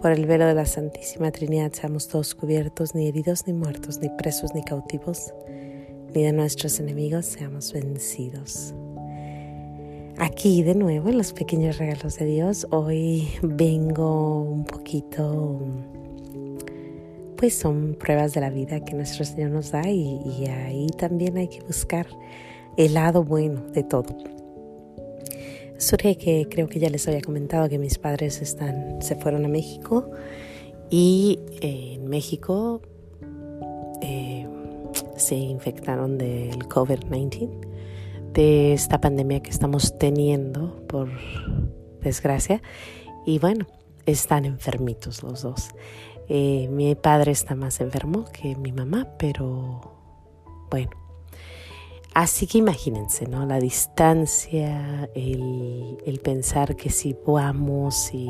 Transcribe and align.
Por 0.00 0.12
el 0.12 0.26
velo 0.26 0.46
de 0.46 0.54
la 0.54 0.64
Santísima 0.64 1.32
Trinidad 1.32 1.72
seamos 1.72 2.06
todos 2.06 2.36
cubiertos, 2.36 2.94
ni 2.94 3.08
heridos, 3.08 3.48
ni 3.48 3.52
muertos, 3.52 3.98
ni 3.98 4.08
presos, 4.10 4.54
ni 4.54 4.62
cautivos, 4.62 5.34
ni 6.14 6.22
de 6.22 6.32
nuestros 6.32 6.78
enemigos 6.78 7.26
seamos 7.26 7.72
vencidos. 7.72 8.74
Aquí 10.16 10.62
de 10.62 10.76
nuevo 10.76 11.08
en 11.08 11.18
los 11.18 11.32
pequeños 11.32 11.78
regalos 11.78 12.16
de 12.16 12.26
Dios, 12.26 12.68
hoy 12.70 13.28
vengo 13.42 14.42
un 14.42 14.64
poquito, 14.64 15.58
pues 17.36 17.54
son 17.54 17.96
pruebas 17.98 18.34
de 18.34 18.40
la 18.40 18.50
vida 18.50 18.84
que 18.84 18.94
nuestro 18.94 19.24
Señor 19.24 19.50
nos 19.50 19.72
da 19.72 19.82
y, 19.88 20.20
y 20.38 20.46
ahí 20.46 20.86
también 20.96 21.36
hay 21.38 21.48
que 21.48 21.60
buscar 21.62 22.06
el 22.76 22.94
lado 22.94 23.24
bueno 23.24 23.62
de 23.72 23.82
todo. 23.82 24.37
Surge 25.78 26.18
que 26.18 26.48
creo 26.50 26.68
que 26.68 26.80
ya 26.80 26.90
les 26.90 27.06
había 27.08 27.22
comentado 27.22 27.68
que 27.68 27.78
mis 27.78 27.98
padres 27.98 28.42
están, 28.42 29.00
se 29.00 29.14
fueron 29.16 29.44
a 29.44 29.48
México 29.48 30.10
y 30.90 31.38
eh, 31.60 31.94
en 31.94 32.08
México 32.08 32.82
eh, 34.02 34.46
se 35.16 35.36
infectaron 35.36 36.18
del 36.18 36.58
COVID-19, 36.68 37.50
de 38.32 38.72
esta 38.72 39.00
pandemia 39.00 39.40
que 39.40 39.50
estamos 39.50 39.98
teniendo 39.98 40.84
por 40.88 41.10
desgracia. 42.00 42.62
Y 43.24 43.38
bueno, 43.38 43.66
están 44.06 44.44
enfermitos 44.44 45.22
los 45.22 45.42
dos. 45.42 45.68
Eh, 46.28 46.68
mi 46.70 46.94
padre 46.94 47.32
está 47.32 47.54
más 47.54 47.80
enfermo 47.80 48.24
que 48.32 48.56
mi 48.56 48.72
mamá, 48.72 49.08
pero 49.18 49.80
bueno, 50.70 50.90
Así 52.18 52.48
que 52.48 52.58
imagínense, 52.58 53.28
¿no? 53.28 53.46
La 53.46 53.60
distancia, 53.60 55.08
el, 55.14 56.20
pensar 56.20 56.74
que 56.74 56.90
si 56.90 57.16
vamos 57.24 58.12
y, 58.12 58.28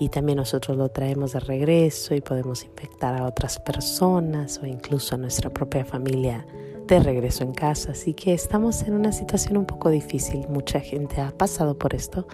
y 0.00 0.08
también 0.08 0.38
nosotros 0.38 0.78
lo 0.78 0.88
traemos 0.88 1.34
de 1.34 1.40
regreso 1.40 2.14
y 2.14 2.22
podemos 2.22 2.64
infectar 2.64 3.14
a 3.14 3.26
otras 3.26 3.58
personas 3.58 4.58
o 4.62 4.66
incluso 4.66 5.16
a 5.16 5.18
nuestra 5.18 5.50
propia 5.50 5.84
familia 5.84 6.46
de 6.86 6.98
regreso 6.98 7.44
en 7.44 7.52
casa. 7.52 7.92
Así 7.92 8.14
que 8.14 8.32
estamos 8.32 8.80
en 8.84 8.94
una 8.94 9.12
situación 9.12 9.58
un 9.58 9.66
poco 9.66 9.90
difícil. 9.90 10.48
Mucha 10.48 10.80
gente 10.80 11.20
ha 11.20 11.30
pasado 11.30 11.76
por 11.76 11.94
esto. 11.94 12.26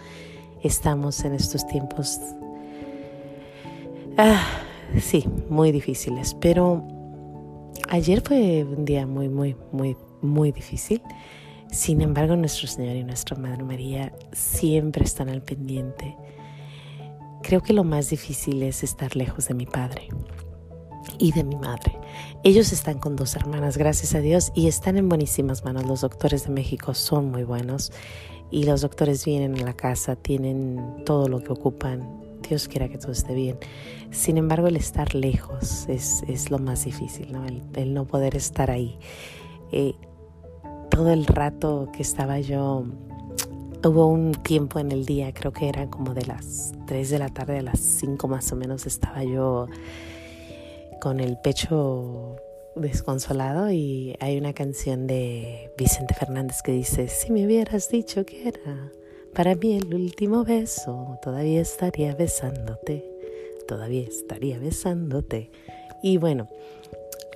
Estamos 0.63 1.25
en 1.25 1.35
estos 1.35 1.67
tiempos, 1.67 2.21
ah, 4.17 4.41
sí, 5.01 5.27
muy 5.49 5.73
difíciles. 5.73 6.33
Pero 6.35 7.00
ayer 7.91 8.23
fue 8.23 8.65
un 8.65 8.85
día 8.85 9.07
muy, 9.07 9.29
muy, 9.29 9.57
muy 9.73 9.97
muy 10.23 10.53
difícil. 10.53 11.03
Sin 11.71 12.01
embargo, 12.01 12.37
nuestro 12.37 12.67
Señor 12.67 12.97
y 12.97 13.05
nuestra 13.05 13.37
Madre 13.37 13.63
María 13.63 14.13
siempre 14.33 15.05
están 15.05 15.29
al 15.29 15.43
pendiente. 15.43 16.17
Creo 17.43 17.63
que 17.63 17.73
lo 17.73 17.85
más 17.85 18.11
difícil 18.11 18.63
es 18.63 18.83
estar 18.83 19.17
lejos 19.17 19.49
de 19.49 19.55
mi 19.55 19.67
padre 19.67 20.09
y 21.19 21.33
de 21.33 21.45
mi 21.45 21.57
madre. 21.57 21.97
Ellos 22.43 22.73
están 22.73 22.99
con 22.99 23.17
dos 23.17 23.37
hermanas, 23.37 23.79
gracias 23.79 24.15
a 24.15 24.21
Dios, 24.21 24.53
y 24.55 24.67
están 24.67 24.97
en 24.97 25.09
buenísimas 25.09 25.65
manos. 25.65 25.87
Los 25.87 26.01
doctores 26.01 26.45
de 26.45 26.51
México 26.51 26.93
son 26.93 27.31
muy 27.31 27.45
buenos 27.45 27.93
y 28.51 28.65
los 28.65 28.81
doctores 28.81 29.25
vienen 29.25 29.59
a 29.61 29.65
la 29.65 29.75
casa, 29.75 30.17
tienen 30.17 31.05
todo 31.07 31.29
lo 31.29 31.43
que 31.43 31.53
ocupan. 31.53 32.30
Dios 32.49 32.69
quiera 32.69 32.89
que 32.89 32.99
todo 32.99 33.13
esté 33.13 33.35
bien. 33.35 33.59
Sin 34.11 34.39
embargo, 34.39 34.67
el 34.67 34.77
estar 34.77 35.15
lejos 35.15 35.87
es, 35.89 36.51
lo 36.51 36.59
más 36.59 36.85
difícil, 36.85 37.33
¿no? 37.33 37.45
El, 37.47 37.95
no 37.95 38.07
poder 38.07 38.37
estar 38.37 38.71
ahí. 38.71 38.99
Eh, 39.73 39.95
todo 40.91 41.13
el 41.13 41.27
rato 41.27 41.89
que 41.93 42.03
estaba 42.03 42.41
yo, 42.41 42.85
hubo 43.85 44.07
un 44.07 44.33
tiempo 44.33 44.79
en 44.79 44.93
el 44.93 45.07
día, 45.07 45.33
creo 45.33 45.53
que 45.53 45.69
era 45.69 45.89
como 45.89 46.15
de 46.15 46.27
las 46.27 46.73
3 46.87 47.11
de 47.11 47.19
la 47.19 47.29
tarde 47.29 47.59
a 47.59 47.63
las 47.63 47.79
5 47.79 48.27
más 48.29 48.51
o 48.53 48.57
menos, 48.57 48.87
estaba 48.87 49.23
yo 49.23 49.67
con 51.01 51.21
el 51.21 51.39
pecho 51.39 52.37
desconsolado 52.77 53.71
y 53.71 54.17
hay 54.21 54.39
una 54.39 54.53
canción 54.53 55.07
de 55.07 55.73
Vicente 55.77 56.15
Fernández 56.15 56.63
que 56.63 56.73
dice, 56.73 57.09
si 57.09 57.33
me 57.33 57.47
hubieras 57.47 57.89
dicho 57.89 58.25
que 58.25 58.49
era 58.49 58.93
para 59.35 59.55
mí 59.55 59.77
el 59.77 59.95
último 59.95 60.45
beso, 60.45 61.19
todavía 61.23 61.61
estaría 61.61 62.15
besándote, 62.15 63.05
todavía 63.69 64.03
estaría 64.03 64.59
besándote. 64.59 65.51
Y 66.03 66.17
bueno, 66.17 66.49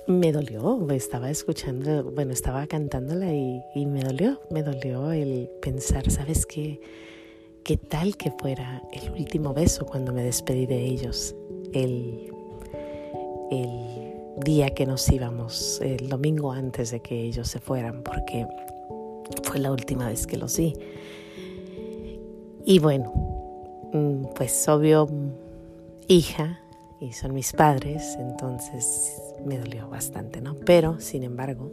me 0.07 0.31
dolió, 0.31 0.87
estaba 0.91 1.29
escuchando, 1.29 2.03
bueno, 2.03 2.33
estaba 2.33 2.67
cantándola 2.67 3.33
y, 3.33 3.85
me 3.85 4.01
dolió, 4.01 4.41
me 4.51 4.61
dolió 4.61 5.11
el 5.11 5.49
pensar, 5.61 6.09
¿sabes 6.11 6.45
qué? 6.45 6.79
¿Qué 7.63 7.77
tal 7.77 8.15
que 8.15 8.31
fuera 8.31 8.83
el 8.91 9.11
último 9.11 9.53
beso 9.53 9.85
cuando 9.85 10.13
me 10.13 10.23
despedí 10.23 10.67
de 10.67 10.85
ellos? 10.85 11.35
El, 11.73 12.31
el 13.49 14.13
día 14.43 14.69
que 14.75 14.85
nos 14.85 15.09
íbamos, 15.09 15.81
el 15.81 16.09
domingo 16.09 16.51
antes 16.51 16.91
de 16.91 16.99
que 16.99 17.19
ellos 17.21 17.47
se 17.47 17.59
fueran, 17.59 18.03
porque 18.03 18.45
fue 19.43 19.59
la 19.59 19.71
última 19.71 20.09
vez 20.09 20.27
que 20.27 20.37
los 20.37 20.57
vi. 20.57 20.73
Y 22.67 22.79
bueno, 22.79 23.13
mm, 23.93 24.33
pues 24.35 24.67
obvio, 24.67 25.07
hija, 26.07 26.59
y 26.99 27.13
son 27.13 27.35
mis 27.35 27.53
padres, 27.53 28.17
entonces 28.19 29.21
me 29.45 29.59
dolió 29.59 29.87
bastante, 29.87 30.41
¿no? 30.41 30.55
Pero, 30.65 30.99
sin 30.99 31.21
embargo, 31.21 31.71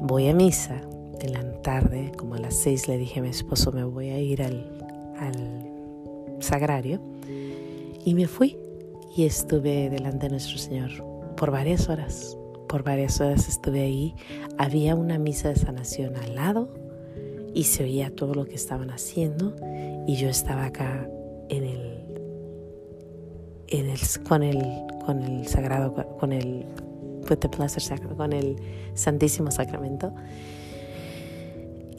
voy 0.00 0.28
a 0.28 0.34
misa 0.34 0.80
en 1.20 1.32
la 1.34 1.60
tarde, 1.60 2.12
como 2.16 2.36
a 2.36 2.38
las 2.38 2.54
seis 2.54 2.88
le 2.88 2.96
dije 2.96 3.20
a 3.20 3.22
mi 3.22 3.28
esposo, 3.28 3.70
me 3.70 3.84
voy 3.84 4.08
a 4.08 4.18
ir 4.18 4.42
al, 4.42 5.14
al 5.18 6.38
sagrario, 6.40 7.02
y 8.06 8.14
me 8.14 8.26
fui 8.26 8.56
y 9.14 9.26
estuve 9.26 9.90
delante 9.90 10.26
de 10.26 10.30
nuestro 10.30 10.56
Señor 10.56 10.90
por 11.36 11.50
varias 11.50 11.90
horas. 11.90 12.38
Por 12.68 12.84
varias 12.84 13.20
horas 13.20 13.48
estuve 13.48 13.82
ahí. 13.82 14.14
Había 14.56 14.94
una 14.94 15.18
misa 15.18 15.50
de 15.50 15.56
sanación 15.56 16.16
al 16.16 16.34
lado 16.34 16.87
y 17.54 17.64
se 17.64 17.84
oía 17.84 18.14
todo 18.14 18.34
lo 18.34 18.44
que 18.44 18.54
estaban 18.54 18.90
haciendo 18.90 19.54
y 20.06 20.16
yo 20.16 20.28
estaba 20.28 20.66
acá 20.66 21.08
en 21.48 21.64
el 21.64 21.98
con, 24.26 24.42
el, 24.42 24.62
con 25.04 25.22
el 25.22 25.46
sagrado, 25.46 25.92
con 26.18 26.32
el, 26.32 26.66
con 28.16 28.32
el 28.32 28.56
Santísimo 28.94 29.50
Sacramento. 29.50 30.14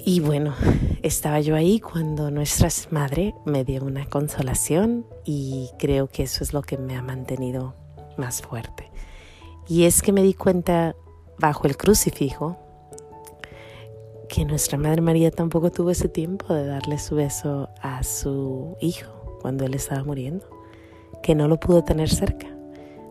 Y 0.06 0.22
bueno, 0.22 0.56
estaba 1.04 1.40
yo 1.42 1.56
ahí 1.56 1.80
cuando 1.80 2.32
nuestra 2.32 2.70
madre 2.90 3.36
me 3.46 3.64
dio 3.64 3.84
una 3.84 4.06
consolación 4.06 5.06
y 5.26 5.70
creo 5.78 6.08
que 6.08 6.24
eso 6.24 6.44
es 6.44 6.54
lo 6.54 6.62
que 6.62 6.78
me 6.78 6.96
ha 6.96 7.02
mantenido 7.02 7.76
más 8.18 8.42
fuerte. 8.42 8.90
Y 9.68 9.84
es 9.84 10.02
que 10.02 10.12
me 10.12 10.24
di 10.24 10.34
cuenta 10.34 10.96
bajo 11.38 11.68
el 11.68 11.78
crucifijo 11.78 12.58
que 14.30 14.46
nuestra 14.46 14.78
Madre 14.78 15.02
María 15.02 15.32
tampoco 15.32 15.72
tuvo 15.72 15.90
ese 15.90 16.08
tiempo 16.08 16.54
de 16.54 16.66
darle 16.66 17.00
su 17.00 17.16
beso 17.16 17.70
a 17.82 18.04
su 18.04 18.78
hijo 18.80 19.40
cuando 19.42 19.66
él 19.66 19.74
estaba 19.74 20.04
muriendo 20.04 20.46
que 21.22 21.36
no 21.36 21.48
lo 21.48 21.60
pudo 21.60 21.84
tener 21.84 22.10
cerca. 22.10 22.48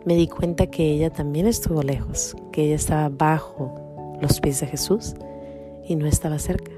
Me 0.07 0.15
di 0.15 0.29
cuenta 0.29 0.69
que 0.69 0.93
ella 0.93 1.11
también 1.11 1.47
estuvo 1.47 1.83
lejos, 1.83 2.37
que 2.53 2.65
ella 2.65 2.77
estaba 2.77 3.09
bajo 3.09 4.17
los 4.21 4.41
pies 4.41 4.61
de 4.61 4.69
Jesús 4.69 5.15
y 5.87 5.97
no 5.97 6.07
estaba 6.07 6.39
cerca. 6.39 6.73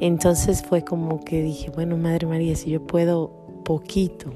Entonces 0.00 0.62
fue 0.62 0.82
como 0.82 1.24
que 1.24 1.42
dije, 1.42 1.70
bueno, 1.70 1.96
Madre 1.96 2.26
María, 2.26 2.54
si 2.54 2.70
yo 2.70 2.86
puedo 2.86 3.30
poquito 3.64 4.30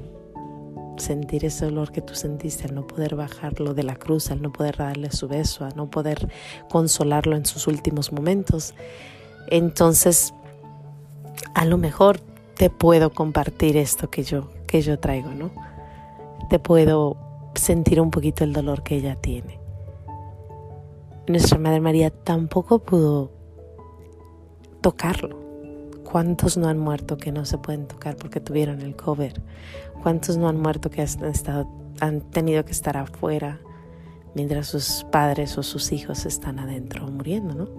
sentir 1.01 1.43
ese 1.45 1.65
dolor 1.65 1.91
que 1.91 2.01
tú 2.01 2.15
sentiste 2.15 2.65
al 2.65 2.75
no 2.75 2.87
poder 2.87 3.15
bajarlo 3.15 3.73
de 3.73 3.83
la 3.83 3.95
cruz, 3.95 4.31
al 4.31 4.41
no 4.41 4.53
poder 4.53 4.77
darle 4.77 5.11
su 5.11 5.27
beso, 5.27 5.65
al 5.65 5.75
no 5.75 5.89
poder 5.89 6.29
consolarlo 6.69 7.35
en 7.35 7.45
sus 7.45 7.67
últimos 7.67 8.11
momentos, 8.13 8.73
entonces 9.47 10.33
a 11.53 11.65
lo 11.65 11.77
mejor 11.77 12.19
te 12.55 12.69
puedo 12.69 13.09
compartir 13.09 13.75
esto 13.75 14.09
que 14.09 14.23
yo 14.23 14.49
que 14.67 14.81
yo 14.81 14.97
traigo, 14.99 15.31
¿no? 15.31 15.51
Te 16.49 16.57
puedo 16.57 17.17
sentir 17.55 17.99
un 17.99 18.09
poquito 18.09 18.45
el 18.45 18.53
dolor 18.53 18.83
que 18.83 18.95
ella 18.95 19.15
tiene. 19.15 19.59
Nuestra 21.27 21.57
Madre 21.57 21.81
María 21.81 22.09
tampoco 22.09 22.79
pudo 22.79 23.31
tocarlo 24.79 25.40
¿Cuántos 26.11 26.57
no 26.57 26.67
han 26.67 26.77
muerto 26.77 27.15
que 27.15 27.31
no 27.31 27.45
se 27.45 27.57
pueden 27.57 27.87
tocar 27.87 28.17
porque 28.17 28.41
tuvieron 28.41 28.81
el 28.81 28.97
COVID? 28.97 29.31
¿Cuántos 30.03 30.35
no 30.35 30.49
han 30.49 30.59
muerto 30.59 30.89
que 30.89 30.99
han, 30.99 31.23
estado, 31.23 31.69
han 32.01 32.19
tenido 32.19 32.65
que 32.65 32.73
estar 32.73 32.97
afuera 32.97 33.61
mientras 34.35 34.67
sus 34.67 35.05
padres 35.09 35.57
o 35.57 35.63
sus 35.63 35.93
hijos 35.93 36.25
están 36.25 36.59
adentro 36.59 37.07
muriendo, 37.07 37.55
¿no? 37.55 37.69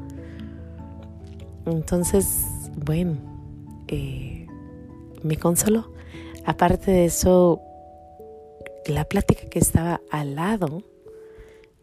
Entonces, 1.66 2.46
bueno, 2.74 3.18
eh, 3.88 4.46
me 5.22 5.36
consoló. 5.36 5.92
Aparte 6.46 6.90
de 6.90 7.04
eso, 7.04 7.60
la 8.86 9.04
plática 9.04 9.46
que 9.50 9.58
estaba 9.58 10.00
al 10.10 10.36
lado 10.36 10.82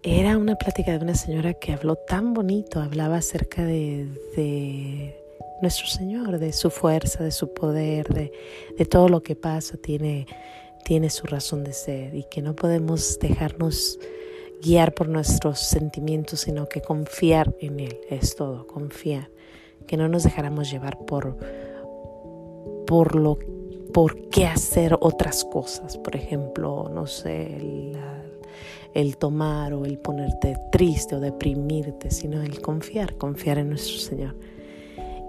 era 0.02 0.36
una 0.40 0.56
plática 0.56 0.98
de 0.98 1.04
una 1.04 1.14
señora 1.14 1.54
que 1.54 1.74
habló 1.74 1.96
tan 1.96 2.34
bonito, 2.34 2.82
hablaba 2.82 3.18
acerca 3.18 3.64
de 3.64 5.19
nuestro 5.62 5.88
Señor, 5.88 6.40
de 6.40 6.54
su 6.54 6.70
fuerza, 6.70 7.24
de 7.24 7.32
su 7.32 7.54
poder, 7.54 8.08
de, 8.08 8.32
de 8.78 8.86
todo 8.86 9.10
lo 9.10 9.22
que 9.22 9.36
pasa, 9.36 9.78
tiene, 9.78 10.28
tiene 10.86 11.10
su 11.10 11.28
razón 11.28 11.64
de 11.64 11.74
ser 11.74 12.16
y 12.16 12.24
que 12.24 12.42
no 12.42 12.56
podemos 12.56 13.20
dejarnos 13.20 14.00
guiar 14.62 14.94
por 14.94 15.08
nuestros 15.08 15.60
sentimientos, 15.60 16.42
sino 16.42 16.68
que 16.68 16.82
confiar 16.82 17.56
en 17.60 17.80
Él, 17.80 18.00
es 18.10 18.36
todo, 18.36 18.68
confiar, 18.68 19.30
que 19.88 19.98
no 19.98 20.08
nos 20.08 20.24
dejáramos 20.24 20.70
llevar 20.70 20.98
por, 21.06 21.38
por 22.86 23.16
lo 23.16 23.38
por 23.94 24.30
qué 24.30 24.46
hacer 24.46 24.96
otras 25.00 25.44
cosas, 25.44 25.98
por 25.98 26.16
ejemplo, 26.16 26.92
no 26.94 27.08
sé, 27.08 27.56
el, 27.56 27.98
el 28.94 29.18
tomar 29.18 29.74
o 29.74 29.86
el 29.86 29.98
ponerte 29.98 30.56
triste 30.72 31.16
o 31.16 31.20
deprimirte, 31.20 32.12
sino 32.12 32.42
el 32.42 32.62
confiar, 32.62 33.16
confiar 33.16 33.58
en 33.58 33.70
nuestro 33.70 33.98
Señor. 33.98 34.36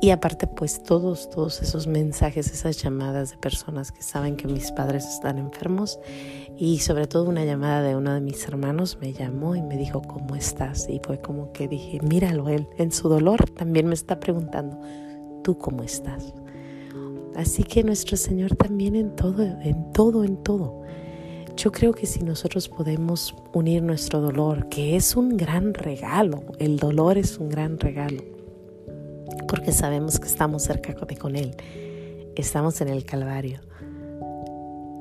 Y 0.03 0.11
aparte, 0.11 0.47
pues 0.47 0.83
todos, 0.83 1.29
todos 1.29 1.61
esos 1.61 1.87
mensajes, 1.87 2.51
esas 2.51 2.83
llamadas 2.83 3.33
de 3.33 3.37
personas 3.37 3.93
que 3.93 4.03
saben 4.03 4.35
que 4.37 4.49
mis 4.49 4.73
padres 4.73 5.05
están 5.05 5.37
enfermos 5.37 5.99
y 6.57 6.79
sobre 6.79 7.07
todo 7.07 7.29
una 7.29 7.45
llamada 7.45 7.83
de 7.83 7.97
uno 7.97 8.15
de 8.15 8.23
mis 8.23 8.43
hermanos 8.49 8.97
me 9.03 9.13
llamó 9.13 9.57
y 9.57 9.63
me 9.63 9.77
dijo, 9.77 10.01
¿cómo 10.01 10.37
estás? 10.37 10.89
Y 10.89 11.03
fue 11.05 11.21
como 11.21 11.53
que 11.53 11.69
dije, 11.69 12.01
míralo, 12.01 12.49
él 12.49 12.67
en 12.79 12.93
su 12.93 13.11
dolor 13.11 13.51
también 13.51 13.89
me 13.89 13.95
está 13.95 14.19
preguntando, 14.19 14.81
¿tú 15.45 15.59
cómo 15.59 15.83
estás? 15.83 16.33
Así 17.37 17.63
que 17.63 17.85
nuestro 17.85 18.17
Señor 18.17 18.57
también 18.57 18.97
en 18.97 19.15
todo, 19.15 19.43
en 19.43 19.93
todo, 19.93 20.25
en 20.25 20.43
todo. 20.43 20.83
Yo 21.59 21.73
creo 21.73 21.93
que 21.93 22.07
si 22.07 22.21
nosotros 22.21 22.71
podemos 22.71 23.37
unir 23.53 23.83
nuestro 23.83 24.23
dolor, 24.23 24.71
que 24.71 24.97
es 24.97 25.15
un 25.15 25.37
gran 25.37 25.75
regalo, 25.75 26.43
el 26.59 26.79
dolor 26.79 27.19
es 27.19 27.37
un 27.37 27.51
gran 27.51 27.79
regalo 27.79 28.40
porque 29.49 29.73
sabemos 29.73 30.19
que 30.19 30.29
estamos 30.29 30.63
cerca 30.63 30.93
de 30.93 31.17
con 31.17 31.37
Él, 31.37 31.57
estamos 32.37 32.81
en 32.81 32.89
el 32.89 33.05
Calvario. 33.05 33.61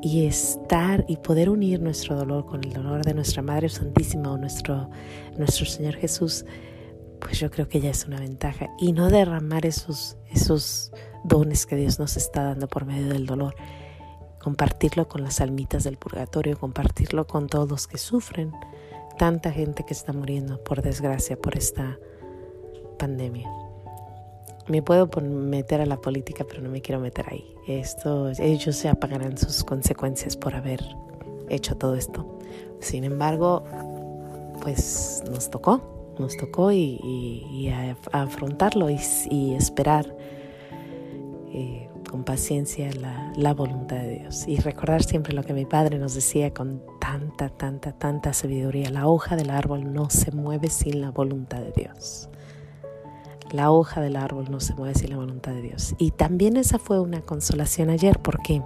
Y 0.01 0.25
estar 0.25 1.03
y 1.09 1.17
poder 1.17 1.49
unir 1.49 1.81
nuestro 1.81 2.15
dolor 2.15 2.45
con 2.45 2.63
el 2.63 2.71
dolor 2.71 3.03
de 3.03 3.13
nuestra 3.13 3.41
Madre 3.41 3.67
Santísima 3.67 4.31
o 4.31 4.37
nuestro, 4.37 4.89
nuestro 5.37 5.65
Señor 5.65 5.95
Jesús, 5.95 6.45
pues 7.19 7.37
yo 7.37 7.51
creo 7.51 7.67
que 7.67 7.81
ya 7.81 7.89
es 7.89 8.05
una 8.05 8.19
ventaja. 8.19 8.67
Y 8.79 8.93
no 8.93 9.09
derramar 9.09 9.65
esos, 9.65 10.17
esos 10.31 10.91
dones 11.25 11.65
que 11.65 11.75
Dios 11.75 11.99
nos 11.99 12.15
está 12.15 12.43
dando 12.43 12.67
por 12.69 12.85
medio 12.85 13.09
del 13.09 13.25
dolor. 13.25 13.55
Compartirlo 14.41 15.09
con 15.09 15.21
las 15.21 15.41
almitas 15.41 15.83
del 15.83 15.97
purgatorio, 15.97 16.57
compartirlo 16.57 17.27
con 17.27 17.47
todos 17.47 17.69
los 17.69 17.87
que 17.87 17.97
sufren. 17.97 18.53
Tanta 19.17 19.51
gente 19.51 19.83
que 19.83 19.93
está 19.93 20.13
muriendo, 20.13 20.63
por 20.63 20.81
desgracia, 20.81 21.37
por 21.37 21.57
esta 21.57 21.99
pandemia 22.97 23.68
me 24.69 24.81
puedo 24.83 25.09
meter 25.21 25.81
a 25.81 25.85
la 25.85 25.99
política, 25.99 26.45
pero 26.47 26.61
no 26.61 26.69
me 26.69 26.81
quiero 26.81 27.01
meter 27.01 27.25
ahí. 27.29 27.55
Esto, 27.67 28.29
ellos 28.37 28.75
se 28.75 28.87
apagarán 28.87 29.37
sus 29.37 29.63
consecuencias 29.63 30.37
por 30.37 30.55
haber 30.55 30.81
hecho 31.49 31.75
todo 31.75 31.95
esto. 31.95 32.39
Sin 32.79 33.03
embargo, 33.03 33.63
pues 34.61 35.23
nos 35.29 35.49
tocó, 35.49 36.15
nos 36.19 36.37
tocó 36.37 36.71
y, 36.71 37.71
afrontarlo 38.11 38.89
y, 38.89 39.53
esperar 39.55 40.15
eh, 41.51 41.89
con 42.09 42.23
paciencia 42.23 42.91
la, 42.93 43.33
la 43.35 43.55
voluntad 43.55 43.97
de 43.97 44.19
Dios. 44.19 44.47
Y 44.47 44.57
recordar 44.57 45.03
siempre 45.03 45.33
lo 45.33 45.43
que 45.43 45.53
mi 45.53 45.65
padre 45.65 45.97
nos 45.97 46.13
decía 46.13 46.53
con 46.53 46.83
tanta, 47.01 47.49
tanta, 47.49 47.91
tanta 47.93 48.33
sabiduría. 48.33 48.91
La 48.91 49.07
hoja 49.07 49.35
del 49.35 49.49
árbol 49.49 49.93
no 49.93 50.11
se 50.11 50.31
mueve 50.31 50.69
sin 50.69 51.01
la 51.01 51.09
voluntad 51.09 51.61
de 51.61 51.71
Dios. 51.71 52.29
La 53.51 53.71
hoja 53.71 54.01
del 54.01 54.15
árbol 54.15 54.49
no 54.49 54.59
se 54.59 54.75
mueve 54.75 54.95
sin 54.95 55.09
la 55.09 55.17
voluntad 55.17 55.53
de 55.53 55.61
Dios. 55.61 55.95
Y 55.97 56.11
también 56.11 56.57
esa 56.57 56.77
fue 56.79 56.99
una 56.99 57.21
consolación 57.21 57.89
ayer 57.89 58.19
porque 58.19 58.61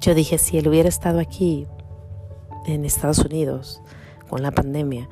yo 0.00 0.14
dije, 0.14 0.38
si 0.38 0.58
él 0.58 0.68
hubiera 0.68 0.88
estado 0.88 1.18
aquí 1.18 1.66
en 2.66 2.84
Estados 2.84 3.18
Unidos 3.18 3.82
con 4.28 4.42
la 4.42 4.50
pandemia, 4.50 5.08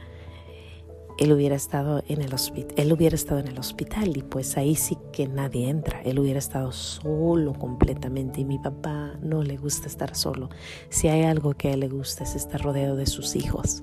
él 1.19 1.33
hubiera 1.33 1.57
estado 1.57 2.03
en 2.07 2.23
el 2.23 2.33
hospital, 2.33 2.73
él 2.77 2.93
hubiera 2.93 3.17
estado 3.17 3.41
en 3.41 3.49
el 3.49 3.59
hospital 3.59 4.17
y 4.17 4.23
pues 4.23 4.57
ahí 4.57 4.77
sí 4.77 4.97
que 5.13 5.27
nadie 5.27 5.69
entra. 5.69 6.01
Él 6.03 6.21
hubiera 6.21 6.39
estado 6.39 6.71
solo 6.71 7.55
completamente 7.55 8.41
y 8.41 8.45
mi 8.45 8.59
papá 8.59 9.15
no 9.21 9.43
le 9.43 9.57
gusta 9.57 9.89
estar 9.89 10.15
solo. 10.15 10.49
Si 10.91 11.09
hay 11.09 11.25
algo 11.25 11.55
que 11.55 11.69
a 11.69 11.73
él 11.73 11.81
le 11.81 11.89
gusta 11.89 12.23
es 12.23 12.37
estar 12.37 12.63
rodeado 12.63 12.95
de 12.95 13.07
sus 13.07 13.35
hijos. 13.35 13.83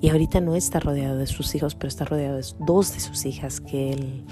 Y 0.00 0.10
ahorita 0.10 0.40
no 0.40 0.54
está 0.54 0.80
rodeado 0.80 1.18
de 1.18 1.26
sus 1.26 1.54
hijos, 1.54 1.74
pero 1.74 1.88
está 1.88 2.04
rodeado 2.04 2.36
de 2.36 2.44
dos 2.60 2.94
de 2.94 3.00
sus 3.00 3.26
hijas 3.26 3.60
que 3.60 3.92
él 3.92 4.24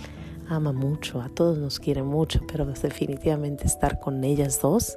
ama 0.48 0.72
mucho, 0.72 1.20
a 1.20 1.28
todos 1.28 1.58
nos 1.58 1.80
quiere 1.80 2.02
mucho, 2.02 2.40
pero 2.46 2.64
definitivamente 2.66 3.66
estar 3.66 3.98
con 3.98 4.22
ellas 4.22 4.60
dos 4.60 4.96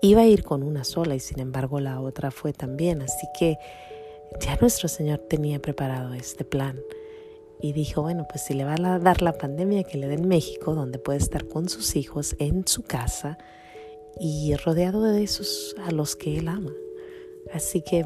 iba 0.00 0.22
a 0.22 0.26
ir 0.26 0.44
con 0.44 0.62
una 0.62 0.84
sola 0.84 1.14
y 1.14 1.20
sin 1.20 1.40
embargo 1.40 1.80
la 1.80 2.00
otra 2.00 2.30
fue 2.30 2.52
también. 2.52 3.02
Así 3.02 3.26
que 3.38 3.58
ya 4.40 4.56
nuestro 4.60 4.88
Señor 4.88 5.18
tenía 5.18 5.60
preparado 5.60 6.14
este 6.14 6.44
plan 6.44 6.80
y 7.60 7.72
dijo, 7.72 8.02
bueno, 8.02 8.26
pues 8.28 8.44
si 8.44 8.54
le 8.54 8.64
va 8.64 8.74
a 8.74 8.98
dar 8.98 9.22
la 9.22 9.32
pandemia 9.32 9.84
que 9.84 9.98
le 9.98 10.08
dé 10.08 10.14
en 10.14 10.28
México, 10.28 10.74
donde 10.74 10.98
puede 10.98 11.18
estar 11.18 11.46
con 11.48 11.68
sus 11.68 11.96
hijos 11.96 12.36
en 12.38 12.66
su 12.66 12.82
casa 12.82 13.38
y 14.18 14.54
rodeado 14.56 15.02
de 15.02 15.22
esos 15.22 15.74
a 15.84 15.90
los 15.90 16.16
que 16.16 16.38
él 16.38 16.48
ama. 16.48 16.72
Así 17.52 17.82
que 17.82 18.04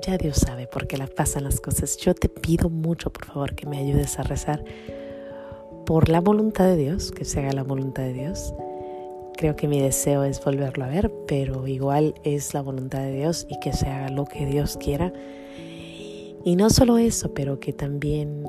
ya 0.00 0.16
Dios 0.16 0.38
sabe 0.38 0.66
por 0.66 0.86
qué 0.86 0.96
le 0.96 1.06
pasan 1.06 1.44
las 1.44 1.60
cosas. 1.60 1.96
Yo 1.98 2.14
te 2.14 2.28
pido 2.28 2.70
mucho, 2.70 3.12
por 3.12 3.26
favor, 3.26 3.54
que 3.54 3.66
me 3.66 3.78
ayudes 3.78 4.18
a 4.18 4.22
rezar 4.22 4.64
por 5.86 6.08
la 6.08 6.20
voluntad 6.20 6.66
de 6.66 6.76
Dios, 6.76 7.10
que 7.10 7.24
se 7.24 7.40
haga 7.40 7.52
la 7.52 7.62
voluntad 7.62 8.02
de 8.02 8.12
Dios. 8.12 8.54
Creo 9.36 9.56
que 9.56 9.68
mi 9.68 9.80
deseo 9.80 10.24
es 10.24 10.42
volverlo 10.42 10.84
a 10.84 10.88
ver, 10.88 11.12
pero 11.26 11.66
igual 11.66 12.14
es 12.24 12.54
la 12.54 12.62
voluntad 12.62 13.00
de 13.00 13.12
Dios 13.12 13.46
y 13.48 13.58
que 13.60 13.72
se 13.72 13.86
haga 13.86 14.08
lo 14.08 14.24
que 14.24 14.46
Dios 14.46 14.76
quiera. 14.76 15.12
Y 16.44 16.56
no 16.56 16.70
solo 16.70 16.98
eso, 16.98 17.32
pero 17.34 17.60
que 17.60 17.72
también, 17.72 18.48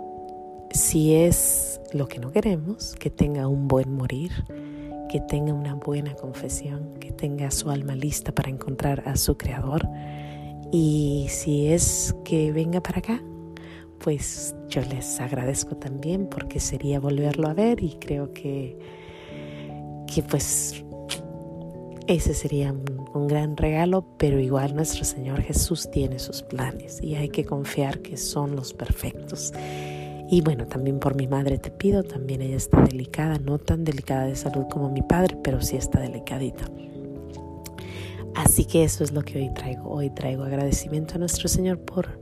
si 0.71 1.13
es 1.15 1.81
lo 1.93 2.07
que 2.07 2.19
no 2.19 2.31
queremos, 2.31 2.95
que 2.95 3.09
tenga 3.09 3.47
un 3.47 3.67
buen 3.67 3.93
morir, 3.93 4.31
que 5.09 5.19
tenga 5.19 5.53
una 5.53 5.75
buena 5.75 6.15
confesión, 6.15 6.95
que 6.99 7.11
tenga 7.11 7.51
su 7.51 7.69
alma 7.69 7.95
lista 7.95 8.33
para 8.33 8.49
encontrar 8.49 9.03
a 9.05 9.15
su 9.15 9.37
Creador 9.37 9.87
y 10.73 11.27
si 11.29 11.67
es 11.67 12.15
que 12.25 12.51
venga 12.51 12.81
para 12.81 12.97
acá, 12.97 13.21
pues 13.99 14.55
yo 14.69 14.81
les 14.81 15.19
agradezco 15.21 15.77
también 15.77 16.25
porque 16.25 16.59
sería 16.59 16.99
volverlo 16.99 17.47
a 17.47 17.53
ver 17.53 17.83
y 17.83 17.91
creo 17.99 18.33
que, 18.33 18.75
que 20.11 20.23
pues 20.23 20.83
ese 22.07 22.33
sería 22.33 22.73
un, 22.73 23.05
un, 23.13 23.27
gran 23.27 23.55
regalo, 23.55 24.03
pero 24.17 24.39
igual 24.39 24.75
nuestro 24.75 25.05
Señor 25.05 25.43
Jesús 25.43 25.91
tiene 25.91 26.17
sus 26.17 26.41
planes 26.41 26.99
y 27.03 27.13
hay 27.15 27.29
que 27.29 27.45
confiar 27.45 27.99
que 27.99 28.17
son 28.17 28.55
los 28.55 28.73
perfectos. 28.73 29.53
Y 30.27 30.41
bueno, 30.41 30.65
también 30.65 30.97
por 30.97 31.15
mi 31.15 31.27
madre 31.27 31.59
te 31.59 31.69
pido, 31.69 32.01
también 32.01 32.41
ella 32.41 32.57
está 32.57 32.81
delicada, 32.81 33.37
no 33.37 33.59
tan 33.59 33.83
delicada 33.83 34.25
de 34.25 34.35
salud 34.35 34.65
como 34.71 34.89
mi 34.89 35.03
padre, 35.03 35.37
pero 35.43 35.61
sí 35.61 35.75
está 35.75 35.99
delicadita. 35.99 36.65
Así 38.35 38.65
que 38.65 38.83
eso 38.83 39.03
es 39.03 39.11
lo 39.11 39.21
que 39.21 39.37
hoy 39.37 39.53
traigo. 39.53 39.89
Hoy 39.89 40.09
traigo 40.09 40.43
agradecimiento 40.43 41.15
a 41.15 41.17
nuestro 41.19 41.47
Señor 41.47 41.79
por, 41.79 42.19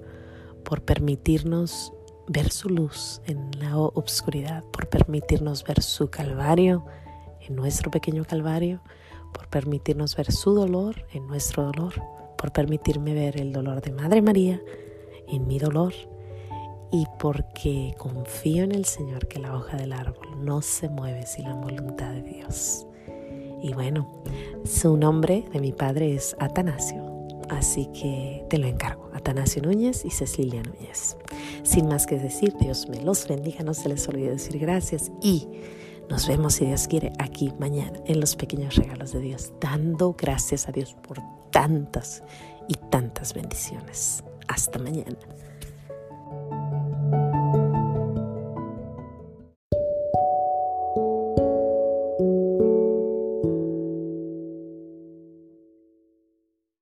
por 0.63 0.83
permitirnos 0.83 1.93
ver 2.27 2.51
su 2.51 2.69
luz 2.69 3.21
en 3.25 3.51
la 3.59 3.77
obscuridad, 3.77 4.63
por 4.71 4.89
permitirnos 4.89 5.63
ver 5.63 5.81
su 5.81 6.09
calvario 6.09 6.85
en 7.41 7.55
nuestro 7.55 7.91
pequeño 7.91 8.25
calvario, 8.25 8.81
por 9.33 9.47
permitirnos 9.47 10.15
ver 10.15 10.31
su 10.31 10.53
dolor 10.53 11.05
en 11.13 11.27
nuestro 11.27 11.63
dolor, 11.71 11.93
por 12.37 12.51
permitirme 12.51 13.13
ver 13.13 13.39
el 13.39 13.53
dolor 13.53 13.81
de 13.81 13.91
Madre 13.91 14.21
María 14.21 14.61
en 15.27 15.47
mi 15.47 15.59
dolor 15.59 15.93
y 16.91 17.05
porque 17.19 17.95
confío 17.97 18.63
en 18.63 18.73
el 18.73 18.85
Señor 18.85 19.27
que 19.27 19.39
la 19.39 19.55
hoja 19.55 19.77
del 19.77 19.93
árbol 19.93 20.43
no 20.43 20.61
se 20.61 20.89
mueve 20.89 21.25
sin 21.25 21.45
la 21.45 21.55
voluntad 21.55 22.11
de 22.11 22.21
Dios. 22.21 22.85
Y 23.61 23.73
bueno, 23.73 24.09
su 24.65 24.97
nombre 24.97 25.45
de 25.53 25.59
mi 25.59 25.71
padre 25.71 26.15
es 26.15 26.35
Atanasio, 26.39 27.27
así 27.49 27.87
que 27.93 28.43
te 28.49 28.57
lo 28.57 28.67
encargo, 28.67 29.09
Atanasio 29.13 29.61
Núñez 29.61 30.03
y 30.05 30.09
Cecilia 30.09 30.63
Núñez. 30.63 31.15
Sin 31.63 31.87
más 31.87 32.07
que 32.07 32.17
decir, 32.17 32.55
Dios 32.59 32.89
me 32.89 33.01
los 33.01 33.27
bendiga, 33.27 33.63
no 33.63 33.73
se 33.73 33.89
les 33.89 34.07
olvide 34.07 34.31
decir 34.31 34.57
gracias 34.59 35.11
y 35.21 35.47
Nos 36.09 36.27
vemos, 36.27 36.55
si 36.55 36.65
Dios 36.65 36.89
quiere, 36.89 37.13
aquí 37.19 37.53
mañana 37.57 37.97
en 38.05 38.19
los 38.19 38.35
pequeños 38.35 38.75
regalos 38.75 39.13
de 39.13 39.21
Dios, 39.21 39.53
dando 39.61 40.13
gracias 40.13 40.67
a 40.67 40.73
Dios 40.73 40.93
por 41.07 41.19
tantas 41.51 42.21
y 42.67 42.73
tantas 42.89 43.33
bendiciones. 43.33 44.21
Hasta 44.49 44.77
mañana. 44.77 45.17